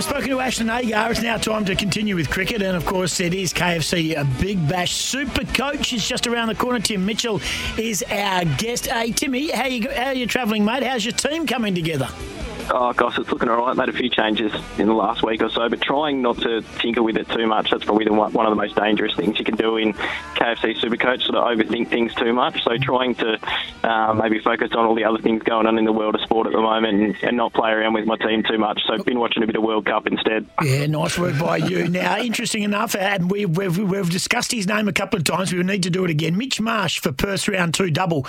[0.00, 1.10] We've spoken to Ashton Agar.
[1.10, 2.62] It's now time to continue with cricket.
[2.62, 6.54] And of course, it is KFC a Big Bash Super Coach is just around the
[6.54, 6.80] corner.
[6.80, 7.42] Tim Mitchell
[7.76, 8.86] is our guest.
[8.86, 10.84] Hey, Timmy, how you, how are you travelling, mate?
[10.84, 12.08] How's your team coming together?
[12.70, 13.76] Oh gosh, it's looking all right.
[13.76, 17.02] Made a few changes in the last week or so, but trying not to tinker
[17.02, 17.70] with it too much.
[17.70, 21.22] That's probably the one of the most dangerous things you can do in KFC Supercoach,
[21.22, 22.62] sort of overthink things too much.
[22.62, 23.38] So trying to
[23.84, 26.46] uh, maybe focus on all the other things going on in the world of sport
[26.46, 28.80] at the moment and, and not play around with my team too much.
[28.86, 30.46] So been watching a bit of World Cup instead.
[30.62, 31.88] Yeah, nice work by you.
[32.00, 35.52] Now, interesting enough, and we, we've, we've discussed his name a couple of times.
[35.52, 36.36] We need to do it again.
[36.36, 38.26] Mitch Marsh for Perth round two double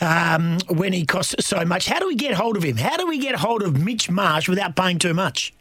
[0.00, 1.86] um, when he costs so much.
[1.86, 2.76] How do we get hold of him?
[2.76, 5.52] How do we get hold of Mitch Marsh without paying too much?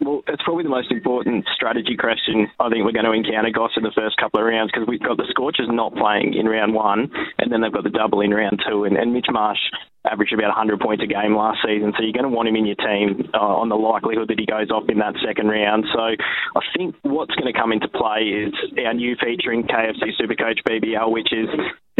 [0.00, 3.72] Well, it's probably the most important strategy question I think we're going to encounter, Goss,
[3.76, 6.72] in the first couple of rounds because we've got the Scorchers not playing in round
[6.72, 8.84] one, and then they've got the double in round two.
[8.84, 9.60] And, and Mitch Marsh
[10.10, 12.64] averaged about 100 points a game last season, so you're going to want him in
[12.64, 15.84] your team uh, on the likelihood that he goes off in that second round.
[15.92, 20.64] So I think what's going to come into play is our new featuring KFC Supercoach
[20.64, 21.48] BBL, which is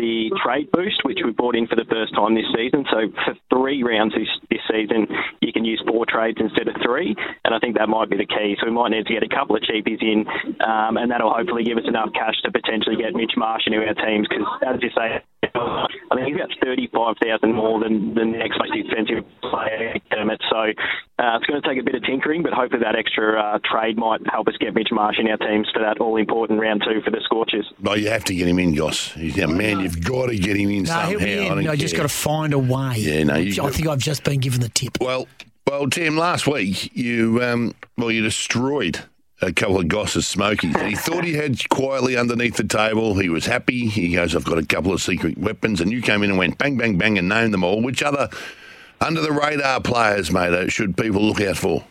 [0.00, 2.86] the trade boost, which we brought in for the first time this season.
[2.90, 4.32] So for three rounds this
[4.70, 5.06] season,
[5.40, 8.26] you can use four trades instead of three, and I think that might be the
[8.26, 8.56] key.
[8.60, 10.26] So we might need to get a couple of cheapies in,
[10.60, 13.94] um, and that'll hopefully give us enough cash to potentially get Mitch Marsh into our
[13.94, 14.26] teams.
[14.28, 18.72] Because as you say, I think he's about thirty-five thousand more than the next most
[18.74, 20.40] expensive player, Kermit.
[20.50, 23.58] So uh, it's going to take a bit of tinkering, but hopefully that extra uh,
[23.64, 27.00] trade might help us get Mitch Marsh in our teams for that all-important round two
[27.02, 27.66] for the Scorchers.
[27.82, 29.12] Well, you have to get him in, Goss.
[29.12, 29.80] He's our man.
[29.80, 31.08] You've got to get him in No, somehow.
[31.08, 31.48] he'll be I in.
[31.64, 32.94] don't I just got to find a way.
[32.98, 34.98] Yeah, no, you I got- think I've just been given the tip.
[35.00, 35.26] Well,
[35.66, 36.16] well, Tim.
[36.16, 39.00] Last week you um, well you destroyed
[39.42, 40.78] a couple of Goss's smokies.
[40.82, 43.18] he thought he had quietly underneath the table.
[43.18, 43.86] He was happy.
[43.86, 46.58] He goes, "I've got a couple of secret weapons," and you came in and went
[46.58, 47.82] bang, bang, bang, and named them all.
[47.82, 48.28] Which other
[49.00, 51.84] under the radar players, mate, should people look out for?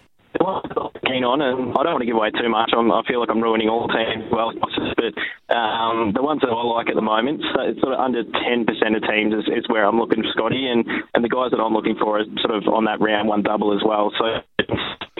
[1.09, 2.69] Keen on, and I don't want to give away too much.
[2.69, 5.17] I'm, I feel like I'm ruining all teams well, but
[5.49, 8.69] um, the ones that I like at the moment, so it's sort of under 10%
[8.69, 10.85] of teams is, is where I'm looking for Scotty, and,
[11.17, 13.73] and the guys that I'm looking for are sort of on that round one double
[13.73, 14.13] as well.
[14.21, 14.45] So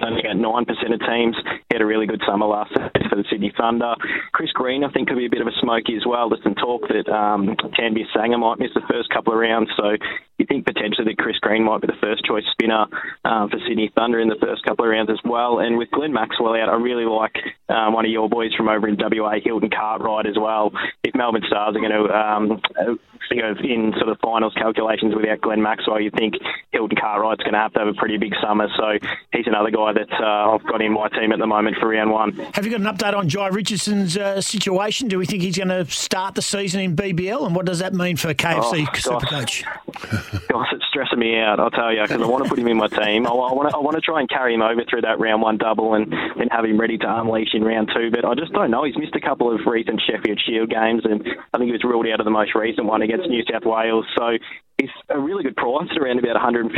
[0.10, 1.36] only about 9% of teams
[1.70, 3.94] He had a really good summer last for the Sydney Thunder.
[4.34, 6.30] Chris Green, I think, could be a bit of a smoky as well.
[6.30, 9.96] There's some talk that um, Tanveer Sangha might miss the first couple of rounds, so
[10.38, 12.86] you think potentially that Chris Green might be the first choice spinner
[13.26, 15.60] um, for Sydney Thunder in the first couple of rounds as well.
[15.60, 17.36] And with Glenn Maxwell out, I really like
[17.68, 20.72] um, one of your boys from over in WA, Hilton Cartwright as well.
[21.20, 22.62] Melbourne Stars are going to um,
[23.32, 26.34] you know, in sort of finals calculations without Glenn Maxwell, you think
[26.72, 28.68] Hilton Cartwright's going to have to have a pretty big summer.
[28.76, 28.98] So
[29.32, 32.10] he's another guy that uh, I've got in my team at the moment for round
[32.12, 32.32] one.
[32.54, 35.10] Have you got an update on Jhye Richardson's uh, situation?
[35.10, 37.46] Do we think he's going to start the season in BBL?
[37.46, 39.64] And what does that mean for KFC Oh, Supercoach?
[40.48, 41.60] Gosh, it's stressing me out.
[41.60, 43.28] I'll tell you because I want to put him in my team.
[43.28, 45.44] I, I want to, I want to try and carry him over through that round
[45.44, 48.10] one double and, and have him ready to unleash in round two.
[48.10, 48.84] But I just don't know.
[48.86, 52.08] He's missed a couple of recent Sheffield Shield games, and I think he was ruled
[52.08, 54.06] out of the most recent one against New South Wales.
[54.18, 54.38] So
[54.80, 56.72] he's a really good price around about 150,000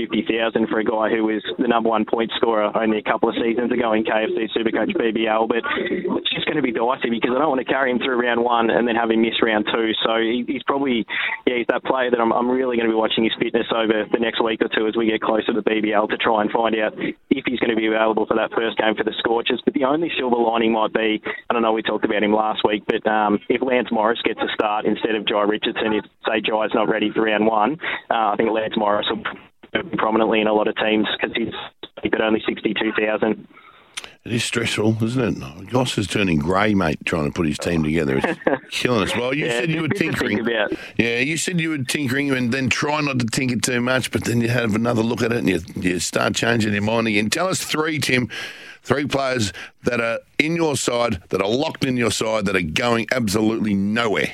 [0.67, 3.71] for a guy who was the number one point scorer only a couple of seasons
[3.71, 5.47] ago in KFC Supercoach BBL.
[5.47, 8.17] But it's just going to be dicey because I don't want to carry him through
[8.17, 9.93] round one and then have him miss round two.
[10.01, 11.05] So he's probably
[11.45, 14.09] yeah he's that player that I'm, I'm really going to be watching his fitness over
[14.09, 16.73] the next week or two as we get closer to BBL to try and find
[16.81, 19.61] out if he's going to be available for that first game for the Scorchers.
[19.63, 22.65] But the only silver lining might be I don't know we talked about him last
[22.65, 26.41] week, but um, if Lance Morris gets a start instead of Jhye Richardson, if say
[26.41, 27.77] Jhye's not ready for round one,
[28.09, 31.53] uh, I think Lance Morris will be prominently in a lot of teams because he's
[32.13, 33.47] at only sixty two thousand.
[34.23, 35.69] It is stressful, isn't it?
[35.71, 38.19] Goss is turning grey, mate, trying to put his team together.
[38.23, 38.39] It's
[38.69, 39.15] killing us.
[39.15, 40.77] Well, you Yeah, said you were it's a bit to think tinkering.
[40.97, 44.23] Yeah, you said you were tinkering and then try not to tinker too much, but
[44.25, 47.31] then you have another look at it and you, you start changing your mind again.
[47.31, 48.29] Tell us three, Tim,
[48.83, 49.53] three players
[49.85, 53.73] that are in your side, that are locked in your side, that are going absolutely
[53.73, 54.33] nowhere.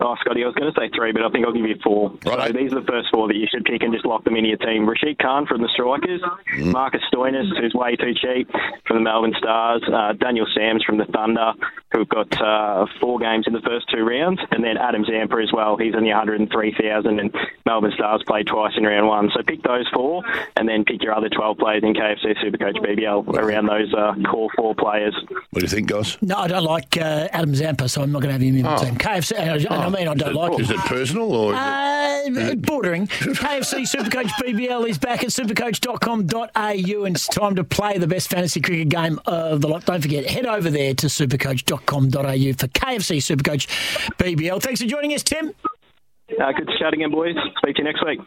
[0.00, 2.12] Oh, Scotty, I was going to say three, but I think I'll give you four.
[2.24, 2.52] Right.
[2.52, 4.48] So these are the first four that you should pick and just lock them into
[4.48, 4.88] your team.
[4.88, 6.20] Rashid Khan from the Strikers,
[6.54, 6.72] Mm.
[6.72, 8.48] Marcus Stoinis, who's way too cheap,
[8.86, 11.52] from the Melbourne Stars, uh, Daniel Sams from the Thunder,
[11.98, 15.50] who've got uh, four games in the first two rounds, and then Adam Zampa as
[15.52, 15.76] well.
[15.76, 17.34] He's only 103,000, and
[17.66, 19.30] Melbourne Stars played twice in round one.
[19.34, 20.22] So pick those four,
[20.56, 24.48] and then pick your other 12 players in KFC Supercoach BBL around those uh, core
[24.56, 25.14] four players.
[25.50, 26.16] What do you think, guys?
[26.22, 28.62] No, I don't like uh, Adam Zampa, so I'm not going to have him in
[28.62, 28.84] my Oh.
[28.84, 28.96] team.
[28.96, 30.60] KFC, and I, and I mean I don't like him.
[30.60, 31.52] Is it personal or?
[31.54, 31.58] Is
[32.36, 33.06] it, Uh, bordering.
[33.08, 38.60] KFC Supercoach BBL is back at supercoach.com.au and it's time to play the best fantasy
[38.60, 39.84] cricket game of the lot.
[39.86, 41.06] Don't forget, head over there to
[41.88, 43.66] supercoach.com.au for KFC Supercoach
[44.16, 44.62] BBL.
[44.62, 45.54] Thanks for joining us, Tim.
[46.40, 47.34] Uh, good to chat again, boys.
[47.58, 48.16] Speak to you next week.